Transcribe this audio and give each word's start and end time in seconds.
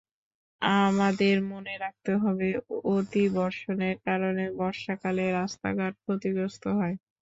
আমাদের 0.83 1.35
মনে 1.51 1.73
রাখতে 1.83 2.11
হবে 2.23 2.47
অতি 2.89 3.23
বর্ষণের 3.35 3.95
কারণে 4.07 4.43
বর্ষাকালে 4.59 5.25
রাস্তাঘাট 5.31 5.93
ক্ষতিগ্রস্ত 6.01 6.63
হয়। 6.79 6.95